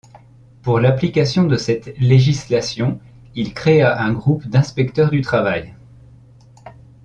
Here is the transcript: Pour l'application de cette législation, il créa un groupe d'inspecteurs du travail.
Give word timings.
Pour 0.63 0.79
l'application 0.79 1.43
de 1.43 1.55
cette 1.57 1.95
législation, 1.99 2.99
il 3.35 3.53
créa 3.53 4.01
un 4.01 4.11
groupe 4.13 4.47
d'inspecteurs 4.47 5.11
du 5.11 5.21
travail. 5.21 5.75